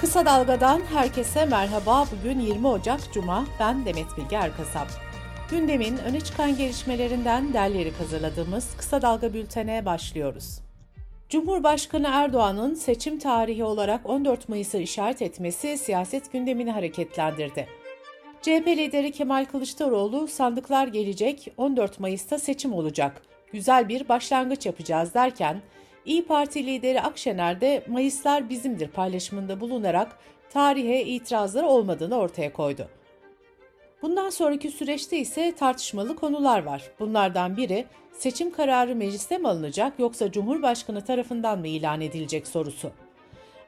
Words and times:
Kısa 0.00 0.26
Dalga'dan 0.26 0.80
herkese 0.80 1.44
merhaba. 1.44 2.04
Bugün 2.12 2.40
20 2.40 2.66
Ocak 2.66 3.00
Cuma. 3.12 3.46
Ben 3.60 3.84
Demet 3.84 4.06
Bilge 4.16 4.36
Erkasap. 4.36 4.88
Gündemin 5.50 5.98
öne 5.98 6.20
çıkan 6.20 6.56
gelişmelerinden 6.56 7.52
derleyerek 7.52 8.00
hazırladığımız 8.00 8.76
Kısa 8.76 9.02
Dalga 9.02 9.34
bültene 9.34 9.84
başlıyoruz. 9.84 10.58
Cumhurbaşkanı 11.28 12.08
Erdoğan'ın 12.12 12.74
seçim 12.74 13.18
tarihi 13.18 13.64
olarak 13.64 14.10
14 14.10 14.48
Mayıs'ı 14.48 14.78
işaret 14.78 15.22
etmesi 15.22 15.78
siyaset 15.78 16.32
gündemini 16.32 16.70
hareketlendirdi. 16.70 17.66
CHP 18.42 18.66
lideri 18.66 19.12
Kemal 19.12 19.44
Kılıçdaroğlu 19.44 20.28
sandıklar 20.28 20.86
gelecek 20.86 21.52
14 21.56 22.00
Mayıs'ta 22.00 22.38
seçim 22.38 22.72
olacak. 22.72 23.22
Güzel 23.52 23.88
bir 23.88 24.08
başlangıç 24.08 24.66
yapacağız 24.66 25.14
derken 25.14 25.62
İyi 26.06 26.24
Parti 26.24 26.66
lideri 26.66 27.02
Akşener 27.02 27.60
de 27.60 27.84
Mayıslar 27.88 28.48
bizimdir 28.50 28.88
paylaşımında 28.88 29.60
bulunarak 29.60 30.18
tarihe 30.50 31.04
itirazları 31.04 31.66
olmadığını 31.66 32.16
ortaya 32.18 32.52
koydu. 32.52 32.88
Bundan 34.02 34.30
sonraki 34.30 34.70
süreçte 34.70 35.18
ise 35.18 35.54
tartışmalı 35.54 36.16
konular 36.16 36.62
var. 36.62 36.90
Bunlardan 37.00 37.56
biri 37.56 37.86
seçim 38.12 38.52
kararı 38.52 38.96
mecliste 38.96 39.38
mi 39.38 39.48
alınacak 39.48 39.98
yoksa 39.98 40.32
Cumhurbaşkanı 40.32 41.04
tarafından 41.04 41.58
mı 41.58 41.68
ilan 41.68 42.00
edilecek 42.00 42.46
sorusu. 42.46 42.90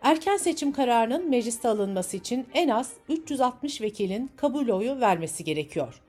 Erken 0.03 0.37
seçim 0.37 0.73
kararının 0.73 1.31
mecliste 1.31 1.69
alınması 1.69 2.17
için 2.17 2.47
en 2.55 2.69
az 2.69 2.93
360 3.09 3.81
vekilin 3.81 4.31
kabul 4.37 4.69
oyu 4.69 5.01
vermesi 5.01 5.45
gerekiyor. 5.45 6.03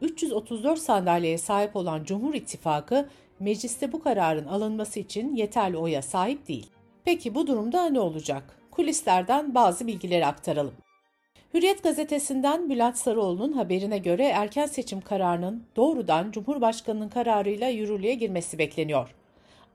334 0.00 0.78
sandalyeye 0.78 1.38
sahip 1.38 1.76
olan 1.76 2.04
Cumhur 2.04 2.34
İttifakı 2.34 3.08
mecliste 3.42 3.92
bu 3.92 4.02
kararın 4.02 4.46
alınması 4.46 5.00
için 5.00 5.34
yeterli 5.34 5.76
oya 5.76 6.02
sahip 6.02 6.48
değil. 6.48 6.70
Peki 7.04 7.34
bu 7.34 7.46
durumda 7.46 7.86
ne 7.86 8.00
olacak? 8.00 8.58
Kulislerden 8.70 9.54
bazı 9.54 9.86
bilgileri 9.86 10.26
aktaralım. 10.26 10.74
Hürriyet 11.54 11.82
gazetesinden 11.82 12.70
Bülent 12.70 12.98
Sarıoğlu'nun 12.98 13.52
haberine 13.52 13.98
göre 13.98 14.24
erken 14.24 14.66
seçim 14.66 15.00
kararının 15.00 15.64
doğrudan 15.76 16.30
Cumhurbaşkanı'nın 16.30 17.08
kararıyla 17.08 17.68
yürürlüğe 17.68 18.14
girmesi 18.14 18.58
bekleniyor. 18.58 19.14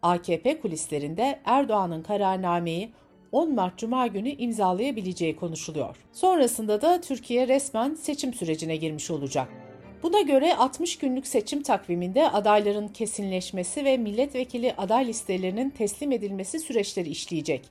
AKP 0.02 0.60
kulislerinde 0.60 1.40
Erdoğan'ın 1.46 2.04
kararnameyi 2.04 2.92
10 3.32 3.56
Mart 3.56 3.78
Cuma 3.78 4.08
günü 4.08 4.30
imzalayabileceği 4.30 5.36
konuşuluyor. 5.36 5.96
Sonrasında 6.14 6.82
da 6.82 7.02
Türkiye 7.02 7.48
resmen 7.48 7.94
seçim 7.94 8.34
sürecine 8.34 8.76
girmiş 8.76 9.12
olacak. 9.12 9.67
Buna 10.04 10.22
göre 10.22 10.56
60 10.56 10.98
günlük 10.98 11.28
seçim 11.28 11.64
takviminde 11.64 12.30
adayların 12.30 12.88
kesinleşmesi 12.88 13.86
ve 13.86 13.98
milletvekili 13.98 14.74
aday 14.78 15.08
listelerinin 15.08 15.70
teslim 15.70 16.12
edilmesi 16.12 16.60
süreçleri 16.60 17.10
işleyecek. 17.10 17.66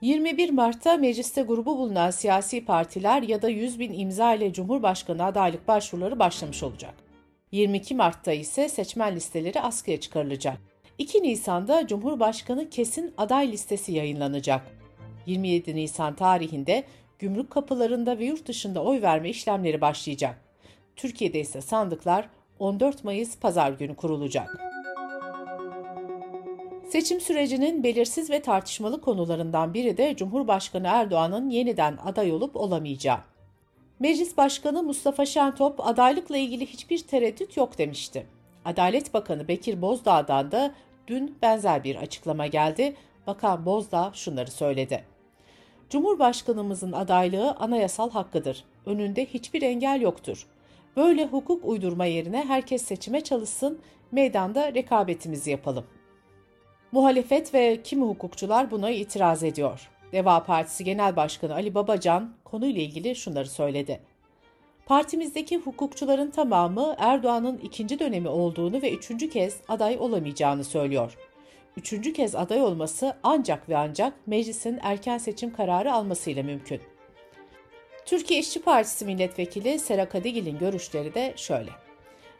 21 0.00 0.50
Mart'ta 0.50 0.96
mecliste 0.96 1.42
grubu 1.42 1.78
bulunan 1.78 2.10
siyasi 2.10 2.64
partiler 2.64 3.22
ya 3.22 3.42
da 3.42 3.48
100 3.48 3.78
bin 3.78 3.92
imza 3.92 4.34
ile 4.34 4.52
Cumhurbaşkanı 4.52 5.24
adaylık 5.24 5.68
başvuruları 5.68 6.18
başlamış 6.18 6.62
olacak. 6.62 6.94
22 7.52 7.94
Mart'ta 7.94 8.32
ise 8.32 8.68
seçmen 8.68 9.16
listeleri 9.16 9.60
askıya 9.60 10.00
çıkarılacak. 10.00 10.58
2 10.98 11.22
Nisan'da 11.22 11.86
Cumhurbaşkanı 11.86 12.70
kesin 12.70 13.14
aday 13.16 13.52
listesi 13.52 13.92
yayınlanacak. 13.92 14.62
27 15.26 15.76
Nisan 15.76 16.16
tarihinde 16.16 16.84
gümrük 17.18 17.50
kapılarında 17.50 18.18
ve 18.18 18.24
yurt 18.24 18.48
dışında 18.48 18.82
oy 18.82 19.02
verme 19.02 19.30
işlemleri 19.30 19.80
başlayacak. 19.80 20.43
Türkiye'de 20.96 21.40
ise 21.40 21.60
sandıklar 21.60 22.28
14 22.58 23.04
Mayıs 23.04 23.38
pazar 23.38 23.72
günü 23.72 23.96
kurulacak. 23.96 24.74
Seçim 26.88 27.20
sürecinin 27.20 27.82
belirsiz 27.82 28.30
ve 28.30 28.42
tartışmalı 28.42 29.00
konularından 29.00 29.74
biri 29.74 29.96
de 29.96 30.16
Cumhurbaşkanı 30.16 30.86
Erdoğan'ın 30.86 31.50
yeniden 31.50 31.98
aday 32.04 32.32
olup 32.32 32.56
olamayacağı. 32.56 33.18
Meclis 34.00 34.36
Başkanı 34.36 34.82
Mustafa 34.82 35.26
Şentop 35.26 35.86
adaylıkla 35.86 36.36
ilgili 36.36 36.66
hiçbir 36.66 36.98
tereddüt 36.98 37.56
yok 37.56 37.78
demişti. 37.78 38.26
Adalet 38.64 39.14
Bakanı 39.14 39.48
Bekir 39.48 39.82
Bozdağ'dan 39.82 40.52
da 40.52 40.74
dün 41.06 41.38
benzer 41.42 41.84
bir 41.84 41.96
açıklama 41.96 42.46
geldi. 42.46 42.96
Bakan 43.26 43.66
Bozdağ 43.66 44.10
şunları 44.14 44.50
söyledi. 44.50 45.04
Cumhurbaşkanımızın 45.90 46.92
adaylığı 46.92 47.52
anayasal 47.52 48.10
hakkıdır. 48.10 48.64
Önünde 48.86 49.26
hiçbir 49.26 49.62
engel 49.62 50.00
yoktur. 50.00 50.46
Böyle 50.96 51.26
hukuk 51.26 51.64
uydurma 51.64 52.04
yerine 52.04 52.44
herkes 52.44 52.82
seçime 52.82 53.20
çalışsın, 53.20 53.78
meydanda 54.12 54.74
rekabetimizi 54.74 55.50
yapalım. 55.50 55.84
Muhalefet 56.92 57.54
ve 57.54 57.82
kimi 57.82 58.02
hukukçular 58.04 58.70
buna 58.70 58.90
itiraz 58.90 59.42
ediyor. 59.42 59.90
Deva 60.12 60.42
Partisi 60.44 60.84
Genel 60.84 61.16
Başkanı 61.16 61.54
Ali 61.54 61.74
Babacan 61.74 62.34
konuyla 62.44 62.82
ilgili 62.82 63.16
şunları 63.16 63.48
söyledi. 63.48 64.00
Partimizdeki 64.86 65.56
hukukçuların 65.58 66.30
tamamı 66.30 66.94
Erdoğan'ın 66.98 67.58
ikinci 67.58 67.98
dönemi 67.98 68.28
olduğunu 68.28 68.82
ve 68.82 68.92
üçüncü 68.92 69.30
kez 69.30 69.60
aday 69.68 69.96
olamayacağını 69.98 70.64
söylüyor. 70.64 71.16
Üçüncü 71.76 72.12
kez 72.12 72.34
aday 72.34 72.62
olması 72.62 73.16
ancak 73.22 73.68
ve 73.68 73.76
ancak 73.76 74.26
meclisin 74.26 74.78
erken 74.82 75.18
seçim 75.18 75.52
kararı 75.52 75.92
almasıyla 75.92 76.42
mümkün. 76.42 76.80
Türkiye 78.06 78.40
İşçi 78.40 78.62
Partisi 78.62 79.04
milletvekili 79.04 79.78
Sera 79.78 80.08
Kadigil'in 80.08 80.58
görüşleri 80.58 81.14
de 81.14 81.34
şöyle. 81.36 81.70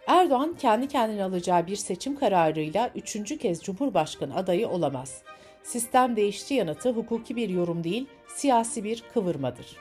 Erdoğan 0.07 0.57
kendi 0.59 0.89
kendine 0.89 1.25
alacağı 1.25 1.67
bir 1.67 1.77
seçim 1.77 2.17
kararıyla 2.17 2.91
üçüncü 2.95 3.39
kez 3.39 3.63
Cumhurbaşkanı 3.63 4.37
adayı 4.37 4.69
olamaz. 4.69 5.23
Sistem 5.63 6.17
değişti 6.17 6.55
yanıtı 6.55 6.91
hukuki 6.91 7.37
bir 7.37 7.49
yorum 7.49 7.85
değil, 7.85 8.07
siyasi 8.29 8.85
bir 8.85 9.03
kıvırmadır. 9.15 9.77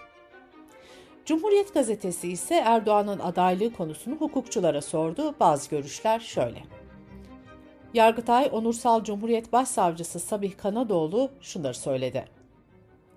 Cumhuriyet 1.26 1.74
gazetesi 1.74 2.32
ise 2.32 2.56
Erdoğan'ın 2.56 3.20
adaylığı 3.20 3.74
konusunu 3.74 4.16
hukukçulara 4.16 4.82
sordu. 4.82 5.36
Bazı 5.40 5.70
görüşler 5.70 6.20
şöyle. 6.20 6.64
Yargıtay 7.94 8.50
Onursal 8.52 9.04
Cumhuriyet 9.04 9.54
Başsavcısı 9.54 10.20
Sabih 10.20 10.58
Kanadoğlu 10.58 11.32
şunları 11.42 11.74
söyledi. 11.74 12.43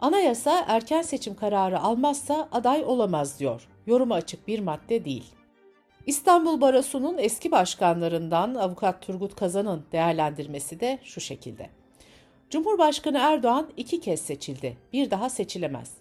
Anayasa 0.01 0.65
erken 0.69 1.03
seçim 1.03 1.37
kararı 1.37 1.81
almazsa 1.81 2.49
aday 2.53 2.85
olamaz 2.85 3.41
diyor. 3.41 3.69
Yoruma 3.87 4.15
açık 4.15 4.49
bir 4.49 4.61
madde 4.61 5.05
değil. 5.05 5.25
İstanbul 6.07 6.61
Barosu'nun 6.61 7.19
eski 7.19 7.51
başkanlarından 7.51 8.55
Avukat 8.55 9.03
Turgut 9.03 9.37
Kazan'ın 9.37 9.85
değerlendirmesi 9.93 10.81
de 10.81 10.99
şu 11.03 11.21
şekilde. 11.21 11.71
Cumhurbaşkanı 12.51 13.19
Erdoğan 13.19 13.69
iki 13.77 14.01
kez 14.01 14.21
seçildi. 14.21 14.77
Bir 14.93 15.11
daha 15.11 15.29
seçilemez. 15.29 15.93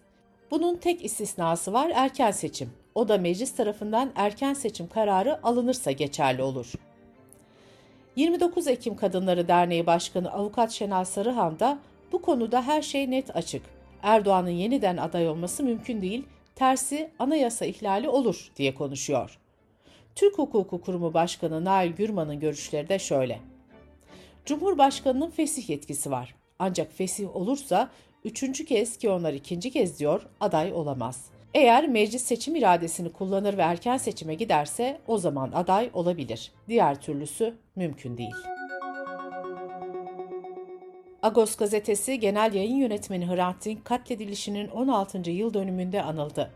Bunun 0.51 0.75
tek 0.75 1.05
istisnası 1.05 1.73
var 1.73 1.91
erken 1.95 2.31
seçim. 2.31 2.73
O 2.95 3.07
da 3.07 3.17
meclis 3.17 3.55
tarafından 3.55 4.11
erken 4.15 4.53
seçim 4.53 4.87
kararı 4.87 5.45
alınırsa 5.45 5.91
geçerli 5.91 6.43
olur. 6.43 6.73
29 8.15 8.67
Ekim 8.67 8.95
Kadınları 8.95 9.47
Derneği 9.47 9.85
Başkanı 9.85 10.31
Avukat 10.31 10.71
Şenal 10.71 11.05
Sarıhan 11.05 11.59
da 11.59 11.77
bu 12.11 12.21
konuda 12.21 12.61
her 12.61 12.81
şey 12.81 13.11
net 13.11 13.35
açık. 13.35 13.74
Erdoğan'ın 14.05 14.49
yeniden 14.49 14.97
aday 14.97 15.29
olması 15.29 15.63
mümkün 15.63 16.01
değil, 16.01 16.23
tersi 16.55 17.09
anayasa 17.19 17.65
ihlali 17.65 18.09
olur 18.09 18.51
diye 18.57 18.75
konuşuyor. 18.75 19.39
Türk 20.15 20.37
Hukuku 20.37 20.81
Kurumu 20.81 21.13
Başkanı 21.13 21.65
Nail 21.65 21.91
Gürman'ın 21.91 22.39
görüşleri 22.39 22.89
de 22.89 22.99
şöyle. 22.99 23.39
Cumhurbaşkanının 24.45 25.29
fesih 25.29 25.69
yetkisi 25.69 26.11
var. 26.11 26.35
Ancak 26.59 26.93
fesih 26.93 27.35
olursa 27.35 27.89
üçüncü 28.25 28.65
kez 28.65 28.97
ki 28.97 29.09
onlar 29.09 29.33
ikinci 29.33 29.71
kez 29.71 29.99
diyor 29.99 30.27
aday 30.39 30.73
olamaz. 30.73 31.25
Eğer 31.53 31.87
meclis 31.87 32.21
seçim 32.21 32.55
iradesini 32.55 33.11
kullanır 33.13 33.57
ve 33.57 33.61
erken 33.61 33.97
seçime 33.97 34.35
giderse 34.35 35.01
o 35.07 35.17
zaman 35.17 35.51
aday 35.51 35.89
olabilir. 35.93 36.51
Diğer 36.67 37.01
türlüsü 37.01 37.53
mümkün 37.75 38.17
değil.'' 38.17 38.64
Agos 41.25 41.55
gazetesi 41.55 42.19
genel 42.19 42.53
yayın 42.53 42.75
yönetmeni 42.75 43.27
Hrant 43.27 43.65
Dink 43.65 43.85
katledilişinin 43.85 44.67
16. 44.67 45.31
yıl 45.31 45.53
dönümünde 45.53 46.01
anıldı. 46.01 46.51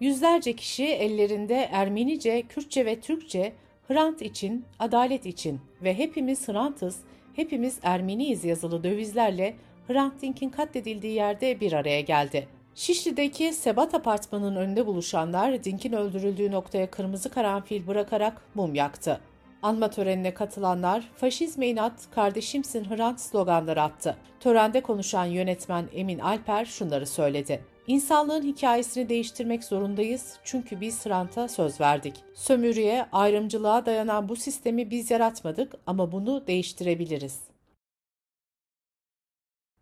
Yüzlerce 0.00 0.56
kişi 0.56 0.84
ellerinde 0.84 1.68
Ermenice, 1.72 2.42
Kürtçe 2.42 2.86
ve 2.86 3.00
Türkçe 3.00 3.52
Hrant 3.88 4.22
için, 4.22 4.64
adalet 4.78 5.26
için 5.26 5.60
ve 5.82 5.98
hepimiz 5.98 6.48
Hrant'ız, 6.48 7.00
hepimiz 7.36 7.78
Ermeniyiz 7.82 8.44
yazılı 8.44 8.84
dövizlerle 8.84 9.54
Hrant 9.88 10.22
Dink'in 10.22 10.50
katledildiği 10.50 11.12
yerde 11.12 11.60
bir 11.60 11.72
araya 11.72 12.00
geldi. 12.00 12.48
Şişli'deki 12.74 13.52
Sebat 13.52 13.94
Apartmanı'nın 13.94 14.56
önünde 14.56 14.86
buluşanlar 14.86 15.64
Dink'in 15.64 15.92
öldürüldüğü 15.92 16.50
noktaya 16.50 16.90
kırmızı 16.90 17.30
karanfil 17.30 17.86
bırakarak 17.86 18.42
mum 18.54 18.74
yaktı. 18.74 19.20
Anma 19.64 19.90
törenine 19.90 20.34
katılanlar 20.34 21.10
faşizme 21.16 21.68
inat, 21.68 22.10
kardeşimsin 22.10 22.84
Hrant 22.84 23.20
sloganları 23.20 23.82
attı. 23.82 24.16
Törende 24.40 24.80
konuşan 24.80 25.24
yönetmen 25.24 25.88
Emin 25.92 26.18
Alper 26.18 26.64
şunları 26.64 27.06
söyledi. 27.06 27.64
İnsanlığın 27.86 28.42
hikayesini 28.42 29.08
değiştirmek 29.08 29.64
zorundayız 29.64 30.38
çünkü 30.44 30.80
biz 30.80 31.06
Hrant'a 31.06 31.48
söz 31.48 31.80
verdik. 31.80 32.14
Sömürüye, 32.34 33.06
ayrımcılığa 33.12 33.86
dayanan 33.86 34.28
bu 34.28 34.36
sistemi 34.36 34.90
biz 34.90 35.10
yaratmadık 35.10 35.74
ama 35.86 36.12
bunu 36.12 36.46
değiştirebiliriz. 36.46 37.40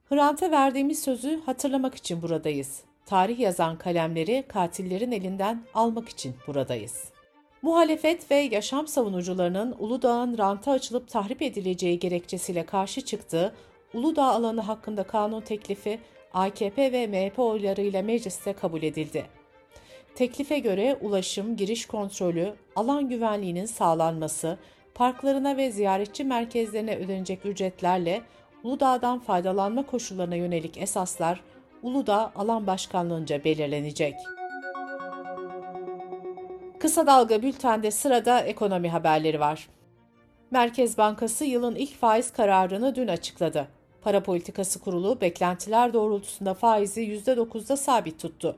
Hrant'a 0.08 0.50
verdiğimiz 0.50 1.02
sözü 1.02 1.40
hatırlamak 1.46 1.94
için 1.94 2.22
buradayız. 2.22 2.82
Tarih 3.06 3.38
yazan 3.38 3.78
kalemleri 3.78 4.44
katillerin 4.48 5.12
elinden 5.12 5.62
almak 5.74 6.08
için 6.08 6.34
buradayız. 6.46 7.11
Muhalefet 7.62 8.30
ve 8.30 8.36
yaşam 8.36 8.86
savunucularının 8.86 9.76
Uludağ'ın 9.78 10.38
ranta 10.38 10.70
açılıp 10.72 11.08
tahrip 11.08 11.42
edileceği 11.42 11.98
gerekçesiyle 11.98 12.66
karşı 12.66 13.00
çıktığı 13.00 13.54
Uludağ 13.94 14.24
alanı 14.24 14.60
hakkında 14.60 15.02
kanun 15.02 15.40
teklifi 15.40 15.98
AKP 16.32 16.92
ve 16.92 17.06
MHP 17.06 17.38
oylarıyla 17.38 18.02
mecliste 18.02 18.52
kabul 18.52 18.82
edildi. 18.82 19.26
Teklife 20.14 20.58
göre 20.58 20.98
ulaşım, 21.00 21.56
giriş 21.56 21.86
kontrolü, 21.86 22.54
alan 22.76 23.08
güvenliğinin 23.08 23.66
sağlanması, 23.66 24.58
parklarına 24.94 25.56
ve 25.56 25.70
ziyaretçi 25.70 26.24
merkezlerine 26.24 26.96
ödenecek 26.96 27.46
ücretlerle 27.46 28.22
Uludağ'dan 28.64 29.18
faydalanma 29.18 29.86
koşullarına 29.86 30.36
yönelik 30.36 30.78
esaslar 30.78 31.40
Uludağ 31.82 32.32
Alan 32.36 32.66
Başkanlığınca 32.66 33.44
belirlenecek. 33.44 34.14
Kısa 36.82 37.06
Dalga 37.06 37.42
Bülten'de 37.42 37.90
sırada 37.90 38.40
ekonomi 38.40 38.88
haberleri 38.88 39.40
var. 39.40 39.68
Merkez 40.50 40.98
Bankası 40.98 41.44
yılın 41.44 41.74
ilk 41.74 41.94
faiz 41.94 42.32
kararını 42.32 42.94
dün 42.94 43.08
açıkladı. 43.08 43.68
Para 44.00 44.22
Politikası 44.22 44.80
Kurulu 44.80 45.20
beklentiler 45.20 45.92
doğrultusunda 45.92 46.54
faizi 46.54 47.02
%9'da 47.02 47.76
sabit 47.76 48.20
tuttu. 48.20 48.56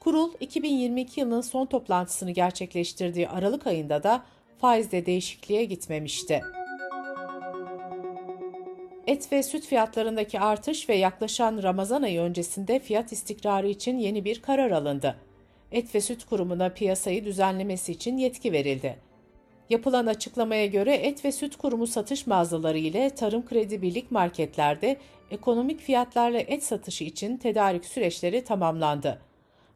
Kurul 0.00 0.32
2022 0.40 1.20
yılının 1.20 1.40
son 1.40 1.66
toplantısını 1.66 2.30
gerçekleştirdiği 2.30 3.28
Aralık 3.28 3.66
ayında 3.66 4.02
da 4.02 4.22
faizde 4.60 5.06
değişikliğe 5.06 5.64
gitmemişti. 5.64 6.42
Et 9.06 9.32
ve 9.32 9.42
süt 9.42 9.66
fiyatlarındaki 9.66 10.40
artış 10.40 10.88
ve 10.88 10.94
yaklaşan 10.94 11.62
Ramazan 11.62 12.02
ayı 12.02 12.20
öncesinde 12.20 12.78
fiyat 12.78 13.12
istikrarı 13.12 13.68
için 13.68 13.98
yeni 13.98 14.24
bir 14.24 14.42
karar 14.42 14.70
alındı. 14.70 15.16
Et 15.72 15.94
ve 15.94 16.00
Süt 16.00 16.24
Kurumu'na 16.24 16.68
piyasayı 16.68 17.24
düzenlemesi 17.24 17.92
için 17.92 18.16
yetki 18.16 18.52
verildi. 18.52 18.96
Yapılan 19.70 20.06
açıklamaya 20.06 20.66
göre 20.66 20.94
Et 20.94 21.24
ve 21.24 21.32
Süt 21.32 21.56
Kurumu 21.56 21.86
satış 21.86 22.26
mağazaları 22.26 22.78
ile 22.78 23.10
Tarım 23.10 23.46
Kredi 23.46 23.82
Birlik 23.82 24.10
marketlerde 24.10 24.96
ekonomik 25.30 25.80
fiyatlarla 25.80 26.38
et 26.38 26.64
satışı 26.64 27.04
için 27.04 27.36
tedarik 27.36 27.84
süreçleri 27.84 28.44
tamamlandı. 28.44 29.20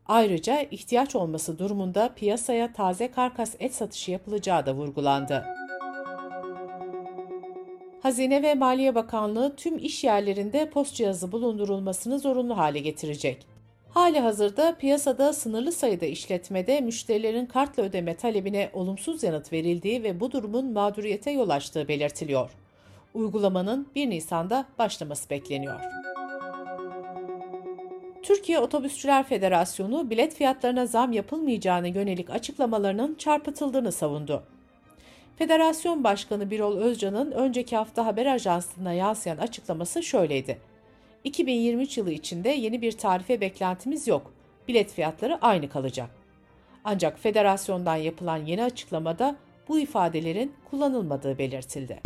Ayrıca 0.06 0.62
ihtiyaç 0.62 1.16
olması 1.16 1.58
durumunda 1.58 2.14
piyasaya 2.14 2.72
taze 2.72 3.10
karkas 3.10 3.54
et 3.60 3.74
satışı 3.74 4.10
yapılacağı 4.10 4.66
da 4.66 4.74
vurgulandı. 4.74 5.44
Hazine 8.02 8.42
ve 8.42 8.54
Maliye 8.54 8.94
Bakanlığı 8.94 9.56
tüm 9.56 9.78
iş 9.78 10.04
yerlerinde 10.04 10.70
post 10.70 10.94
cihazı 10.94 11.32
bulundurulmasını 11.32 12.18
zorunlu 12.18 12.56
hale 12.56 12.78
getirecek. 12.78 13.46
Hali 13.90 14.20
hazırda 14.20 14.74
piyasada 14.74 15.32
sınırlı 15.32 15.72
sayıda 15.72 16.06
işletmede 16.06 16.80
müşterilerin 16.80 17.46
kartla 17.46 17.82
ödeme 17.82 18.16
talebine 18.16 18.70
olumsuz 18.72 19.22
yanıt 19.22 19.52
verildiği 19.52 20.02
ve 20.02 20.20
bu 20.20 20.32
durumun 20.32 20.72
mağduriyete 20.72 21.30
yol 21.30 21.48
açtığı 21.48 21.88
belirtiliyor. 21.88 22.50
Uygulamanın 23.14 23.88
1 23.94 24.10
Nisan'da 24.10 24.66
başlaması 24.78 25.30
bekleniyor. 25.30 25.80
Türkiye 28.22 28.58
Otobüsçüler 28.58 29.24
Federasyonu 29.24 30.10
bilet 30.10 30.34
fiyatlarına 30.34 30.86
zam 30.86 31.12
yapılmayacağına 31.12 31.86
yönelik 31.86 32.30
açıklamalarının 32.30 33.14
çarpıtıldığını 33.14 33.92
savundu. 33.92 34.42
Federasyon 35.36 36.04
Başkanı 36.04 36.50
Birol 36.50 36.76
Özcan'ın 36.76 37.30
önceki 37.30 37.76
hafta 37.76 38.06
haber 38.06 38.26
ajansına 38.26 38.92
yansıyan 38.92 39.36
açıklaması 39.36 40.02
şöyleydi. 40.02 40.58
2023 41.24 41.98
yılı 41.98 42.12
içinde 42.12 42.48
yeni 42.48 42.82
bir 42.82 42.92
tarife 42.92 43.40
beklentimiz 43.40 44.08
yok. 44.08 44.32
Bilet 44.68 44.92
fiyatları 44.92 45.38
aynı 45.42 45.68
kalacak. 45.68 46.10
Ancak 46.84 47.18
federasyondan 47.18 47.96
yapılan 47.96 48.36
yeni 48.36 48.64
açıklamada 48.64 49.36
bu 49.68 49.78
ifadelerin 49.78 50.52
kullanılmadığı 50.70 51.38
belirtildi. 51.38 52.00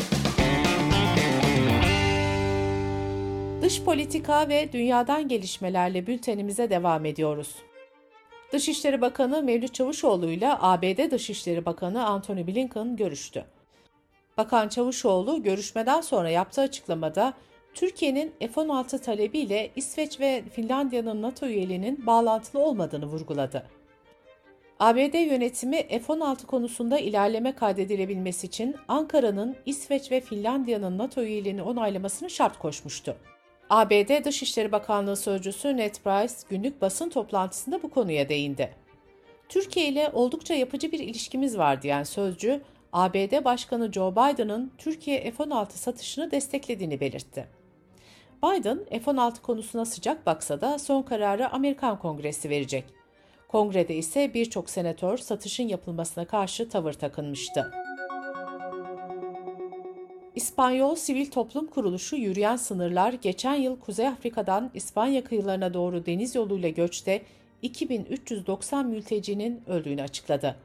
Dış 3.63 3.83
politika 3.83 4.49
ve 4.49 4.73
dünyadan 4.73 5.29
gelişmelerle 5.29 6.07
bültenimize 6.07 6.71
devam 6.71 7.05
ediyoruz. 7.05 7.55
Dışişleri 8.53 9.01
Bakanı 9.01 9.43
Mevlüt 9.43 9.75
Çavuşoğlu 9.75 10.31
ile 10.31 10.49
ABD 10.61 11.11
Dışişleri 11.11 11.65
Bakanı 11.65 12.07
Antony 12.07 12.47
Blinken 12.47 12.97
görüştü. 12.97 13.45
Bakan 14.37 14.69
Çavuşoğlu 14.69 15.43
görüşmeden 15.43 16.01
sonra 16.01 16.31
yaptığı 16.31 16.61
açıklamada 16.61 17.35
Türkiye'nin 17.75 18.33
F-16 18.41 18.99
talebiyle 18.99 19.71
İsveç 19.77 20.21
ve 20.21 20.43
Finlandiya'nın 20.53 21.23
NATO 21.23 21.47
üyeliğinin 21.47 22.07
bağlantılı 22.07 22.63
olmadığını 22.63 23.07
vurguladı. 23.07 23.67
ABD 24.81 25.15
yönetimi 25.15 25.77
F-16 25.89 26.47
konusunda 26.47 26.99
ilerleme 26.99 27.55
kaydedilebilmesi 27.55 28.47
için 28.47 28.77
Ankara'nın 28.89 29.57
İsveç 29.67 30.11
ve 30.11 30.21
Finlandiya'nın 30.21 30.99
NATO 30.99 31.23
üyeliğini 31.23 31.63
onaylamasını 31.63 32.31
şart 32.31 32.59
koşmuştu. 32.59 33.17
ABD 33.71 34.25
Dışişleri 34.25 34.73
Bakanlığı 34.73 35.17
Sözcüsü 35.17 35.77
Ned 35.77 35.95
Price 35.95 36.35
günlük 36.51 36.83
basın 36.83 37.09
toplantısında 37.09 37.83
bu 37.83 37.91
konuya 37.91 38.29
değindi. 38.29 38.75
Türkiye 39.49 39.89
ile 39.89 40.11
oldukça 40.13 40.55
yapıcı 40.55 40.93
bir 40.93 40.99
ilişkimiz 40.99 41.59
var 41.59 41.83
diyen 41.83 42.03
sözcü, 42.03 42.61
ABD 42.93 43.45
Başkanı 43.45 43.93
Joe 43.93 44.13
Biden'ın 44.13 44.73
Türkiye 44.79 45.31
F-16 45.31 45.71
satışını 45.71 46.31
desteklediğini 46.31 47.01
belirtti. 47.01 47.62
Biden, 48.45 48.85
F-16 48.91 49.41
konusuna 49.43 49.85
sıcak 49.85 50.27
baksa 50.27 50.61
da 50.61 50.79
son 50.79 51.03
kararı 51.03 51.51
Amerikan 51.53 51.99
Kongresi 51.99 52.51
verecek. 52.51 52.85
Kongrede 53.49 53.95
ise 53.95 54.35
birçok 54.35 54.71
senatör 54.71 55.19
satışın 55.19 55.69
yapılmasına 55.69 56.25
karşı 56.25 56.69
tavır 56.69 56.93
takınmıştı. 56.93 57.73
İspanyol 60.35 60.95
Sivil 60.95 61.31
Toplum 61.31 61.67
Kuruluşu 61.67 62.17
Yürüyen 62.17 62.57
Sınırlar 62.57 63.13
geçen 63.13 63.55
yıl 63.55 63.81
Kuzey 63.81 64.07
Afrika'dan 64.09 64.71
İspanya 64.75 65.25
kıyılarına 65.25 65.75
doğru 65.75 66.07
deniz 66.07 66.35
yoluyla 66.35 66.69
göçte 66.69 67.23
2390 67.63 68.87
mültecinin 68.87 69.63
öldüğünü 69.67 70.03
açıkladı. 70.03 70.57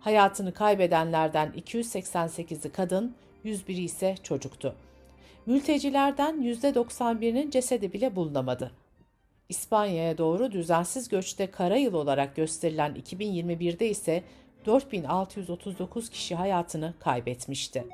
Hayatını 0.00 0.52
kaybedenlerden 0.54 1.52
288'i 1.56 2.72
kadın, 2.72 3.14
101'i 3.44 3.84
ise 3.84 4.14
çocuktu. 4.22 4.74
Mültecilerden 5.50 6.42
%91'inin 6.42 7.50
cesedi 7.50 7.92
bile 7.92 8.16
bulunamadı. 8.16 8.70
İspanya'ya 9.48 10.18
doğru 10.18 10.52
düzensiz 10.52 11.08
göçte 11.08 11.50
kara 11.50 11.76
yıl 11.76 11.94
olarak 11.94 12.36
gösterilen 12.36 12.94
2021'de 12.94 13.88
ise 13.90 14.22
4639 14.66 16.10
kişi 16.10 16.34
hayatını 16.34 16.94
kaybetmişti. 17.00 17.86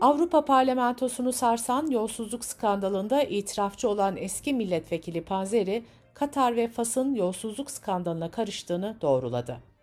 Avrupa 0.00 0.44
Parlamentosu'nu 0.44 1.32
sarsan 1.32 1.86
yolsuzluk 1.86 2.44
skandalında 2.44 3.22
itirafçı 3.22 3.88
olan 3.88 4.16
eski 4.16 4.54
milletvekili 4.54 5.24
Panzeri, 5.24 5.84
Katar 6.14 6.56
ve 6.56 6.68
Fas'ın 6.68 7.14
yolsuzluk 7.14 7.70
skandalına 7.70 8.30
karıştığını 8.30 8.96
doğruladı. 9.00 9.73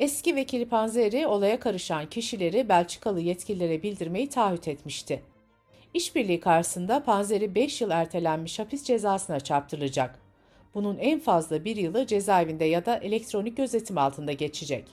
Eski 0.00 0.36
vekili 0.36 0.68
Panzeri 0.68 1.26
olaya 1.26 1.60
karışan 1.60 2.06
kişileri 2.06 2.68
Belçikalı 2.68 3.20
yetkililere 3.20 3.82
bildirmeyi 3.82 4.28
taahhüt 4.28 4.68
etmişti. 4.68 5.22
İşbirliği 5.94 6.40
karşısında 6.40 7.04
Panzeri 7.04 7.54
5 7.54 7.80
yıl 7.80 7.90
ertelenmiş 7.90 8.58
hapis 8.58 8.84
cezasına 8.84 9.40
çarptırılacak. 9.40 10.18
Bunun 10.74 10.98
en 10.98 11.20
fazla 11.20 11.64
bir 11.64 11.76
yılı 11.76 12.06
cezaevinde 12.06 12.64
ya 12.64 12.86
da 12.86 12.96
elektronik 12.96 13.56
gözetim 13.56 13.98
altında 13.98 14.32
geçecek. 14.32 14.84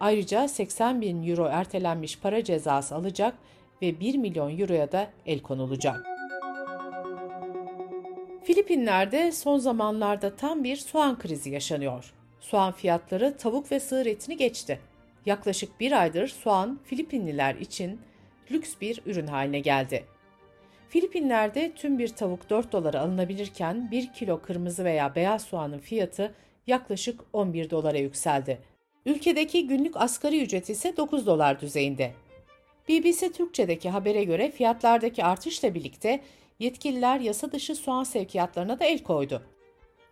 Ayrıca 0.00 0.48
80 0.48 1.00
bin 1.00 1.28
euro 1.28 1.46
ertelenmiş 1.46 2.18
para 2.18 2.44
cezası 2.44 2.94
alacak 2.94 3.34
ve 3.82 4.00
1 4.00 4.14
milyon 4.14 4.58
euroya 4.58 4.92
da 4.92 5.10
el 5.26 5.40
konulacak. 5.40 6.06
Filipinler'de 8.44 9.32
son 9.32 9.58
zamanlarda 9.58 10.36
tam 10.36 10.64
bir 10.64 10.76
soğan 10.76 11.18
krizi 11.18 11.50
yaşanıyor. 11.50 12.19
Soğan 12.40 12.72
fiyatları 12.72 13.36
tavuk 13.36 13.72
ve 13.72 13.80
sığır 13.80 14.06
etini 14.06 14.36
geçti. 14.36 14.80
Yaklaşık 15.26 15.80
bir 15.80 16.00
aydır 16.00 16.28
soğan 16.28 16.78
Filipinliler 16.84 17.54
için 17.54 18.00
lüks 18.50 18.74
bir 18.80 19.02
ürün 19.06 19.26
haline 19.26 19.60
geldi. 19.60 20.04
Filipinler'de 20.88 21.72
tüm 21.72 21.98
bir 21.98 22.08
tavuk 22.08 22.50
4 22.50 22.72
dolara 22.72 23.00
alınabilirken 23.00 23.90
1 23.90 24.12
kilo 24.12 24.42
kırmızı 24.42 24.84
veya 24.84 25.14
beyaz 25.14 25.42
soğanın 25.42 25.78
fiyatı 25.78 26.34
yaklaşık 26.66 27.20
11 27.32 27.70
dolara 27.70 27.98
yükseldi. 27.98 28.58
Ülkedeki 29.06 29.66
günlük 29.66 29.96
asgari 29.96 30.42
ücret 30.42 30.70
ise 30.70 30.96
9 30.96 31.26
dolar 31.26 31.60
düzeyinde. 31.60 32.12
BBC 32.88 33.32
Türkçe'deki 33.32 33.90
habere 33.90 34.24
göre 34.24 34.50
fiyatlardaki 34.50 35.24
artışla 35.24 35.74
birlikte 35.74 36.20
yetkililer 36.58 37.20
yasa 37.20 37.52
dışı 37.52 37.74
soğan 37.74 38.04
sevkiyatlarına 38.04 38.80
da 38.80 38.84
el 38.84 39.02
koydu. 39.02 39.42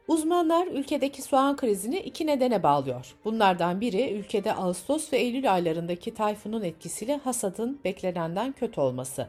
Uzmanlar 0.08 0.66
ülkedeki 0.66 1.22
soğan 1.22 1.56
krizini 1.56 1.98
iki 1.98 2.26
nedene 2.26 2.62
bağlıyor. 2.62 3.14
Bunlardan 3.24 3.80
biri 3.80 4.12
ülkede 4.12 4.54
Ağustos 4.54 5.12
ve 5.12 5.16
Eylül 5.16 5.54
aylarındaki 5.54 6.14
tayfunun 6.14 6.62
etkisiyle 6.62 7.16
hasadın 7.16 7.80
beklenenden 7.84 8.52
kötü 8.52 8.80
olması. 8.80 9.28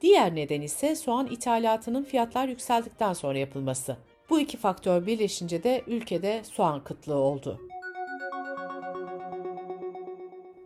Diğer 0.00 0.34
neden 0.34 0.60
ise 0.60 0.96
soğan 0.96 1.26
ithalatının 1.26 2.04
fiyatlar 2.04 2.48
yükseldikten 2.48 3.12
sonra 3.12 3.38
yapılması. 3.38 3.96
Bu 4.30 4.40
iki 4.40 4.56
faktör 4.56 5.06
birleşince 5.06 5.62
de 5.62 5.82
ülkede 5.86 6.44
soğan 6.44 6.84
kıtlığı 6.84 7.14
oldu. 7.14 7.60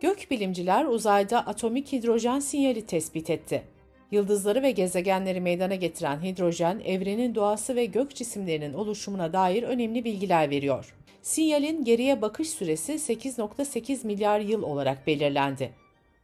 Gökbilimciler 0.01 0.85
uzayda 0.85 1.39
atomik 1.39 1.91
hidrojen 1.91 2.39
sinyali 2.39 2.85
tespit 2.85 3.29
etti. 3.29 3.63
Yıldızları 4.11 4.63
ve 4.63 4.71
gezegenleri 4.71 5.41
meydana 5.41 5.75
getiren 5.75 6.23
hidrojen, 6.23 6.81
evrenin 6.85 7.35
doğası 7.35 7.75
ve 7.75 7.85
gök 7.85 8.15
cisimlerinin 8.15 8.73
oluşumuna 8.73 9.33
dair 9.33 9.63
önemli 9.63 10.03
bilgiler 10.05 10.49
veriyor. 10.49 10.95
Sinyalin 11.21 11.85
geriye 11.85 12.21
bakış 12.21 12.49
süresi 12.49 12.93
8.8 12.93 14.07
milyar 14.07 14.39
yıl 14.39 14.63
olarak 14.63 15.07
belirlendi. 15.07 15.71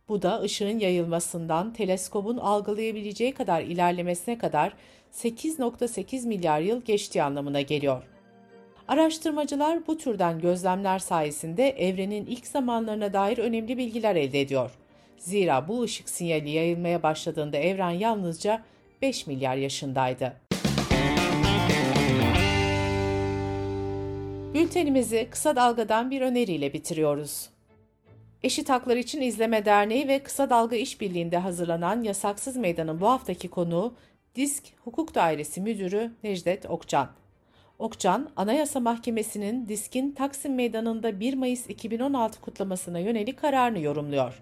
Bu 0.09 0.21
da 0.21 0.41
ışığın 0.41 0.79
yayılmasından 0.79 1.73
teleskobun 1.73 2.37
algılayabileceği 2.37 3.33
kadar 3.33 3.61
ilerlemesine 3.61 4.37
kadar 4.37 4.73
8.8 5.13 6.27
milyar 6.27 6.59
yıl 6.59 6.81
geçtiği 6.81 7.23
anlamına 7.23 7.61
geliyor. 7.61 8.03
Araştırmacılar 8.87 9.87
bu 9.87 9.97
türden 9.97 10.39
gözlemler 10.39 10.99
sayesinde 10.99 11.69
evrenin 11.69 12.25
ilk 12.25 12.47
zamanlarına 12.47 13.13
dair 13.13 13.37
önemli 13.37 13.77
bilgiler 13.77 14.15
elde 14.15 14.41
ediyor. 14.41 14.71
Zira 15.17 15.67
bu 15.67 15.81
ışık 15.81 16.09
sinyali 16.09 16.49
yayılmaya 16.49 17.03
başladığında 17.03 17.57
evren 17.57 17.91
yalnızca 17.91 18.63
5 19.01 19.27
milyar 19.27 19.55
yaşındaydı. 19.55 20.33
Bültenimizi 24.53 25.27
kısa 25.31 25.55
dalgadan 25.55 26.11
bir 26.11 26.21
öneriyle 26.21 26.73
bitiriyoruz. 26.73 27.49
Eşit 28.43 28.69
Haklar 28.69 28.97
İçin 28.97 29.21
İzleme 29.21 29.65
Derneği 29.65 30.07
ve 30.07 30.19
Kısa 30.23 30.49
Dalga 30.49 30.75
İşbirliği'nde 30.75 31.37
hazırlanan 31.37 32.03
Yasaksız 32.03 32.57
Meydan'ın 32.57 33.01
bu 33.01 33.07
haftaki 33.07 33.47
konuğu 33.47 33.95
Disk 34.35 34.63
Hukuk 34.83 35.15
Dairesi 35.15 35.61
Müdürü 35.61 36.11
Necdet 36.23 36.65
Okcan. 36.65 37.09
Okcan, 37.79 38.29
Anayasa 38.35 38.79
Mahkemesi'nin 38.79 39.67
Disk'in 39.67 40.11
Taksim 40.11 40.55
Meydanı'nda 40.55 41.19
1 41.19 41.33
Mayıs 41.33 41.69
2016 41.69 42.41
kutlamasına 42.41 42.99
yönelik 42.99 43.39
kararını 43.39 43.79
yorumluyor. 43.79 44.41